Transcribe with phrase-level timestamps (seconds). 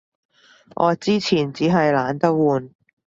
[0.75, 2.71] 我之前衹係懶得換